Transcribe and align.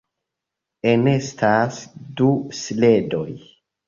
Enestas 0.91 1.77
du 2.21 2.31
sledoj. 2.61 3.29